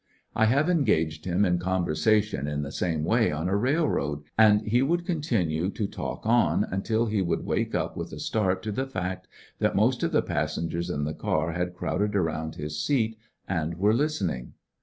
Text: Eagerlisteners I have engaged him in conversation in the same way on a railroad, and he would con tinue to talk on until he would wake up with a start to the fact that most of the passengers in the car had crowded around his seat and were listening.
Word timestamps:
Eagerlisteners 0.01 0.41
I 0.41 0.45
have 0.45 0.67
engaged 0.71 1.25
him 1.25 1.45
in 1.45 1.57
conversation 1.59 2.47
in 2.47 2.63
the 2.63 2.71
same 2.71 3.03
way 3.03 3.31
on 3.31 3.47
a 3.47 3.55
railroad, 3.55 4.23
and 4.35 4.61
he 4.65 4.81
would 4.81 5.05
con 5.05 5.21
tinue 5.21 5.71
to 5.75 5.85
talk 5.85 6.25
on 6.25 6.63
until 6.63 7.05
he 7.05 7.21
would 7.21 7.45
wake 7.45 7.75
up 7.75 7.95
with 7.95 8.11
a 8.11 8.17
start 8.19 8.63
to 8.63 8.71
the 8.71 8.87
fact 8.87 9.27
that 9.59 9.75
most 9.75 10.01
of 10.01 10.11
the 10.11 10.23
passengers 10.23 10.89
in 10.89 11.03
the 11.03 11.13
car 11.13 11.51
had 11.51 11.75
crowded 11.75 12.15
around 12.15 12.55
his 12.55 12.83
seat 12.83 13.15
and 13.47 13.77
were 13.77 13.93
listening. 13.93 14.53